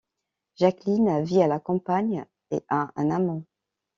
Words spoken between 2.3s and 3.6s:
et a un amant.